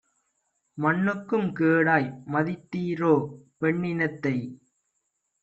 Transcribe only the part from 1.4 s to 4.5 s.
கேடாய் மதித்தீரோ பெண்ணினத்தை?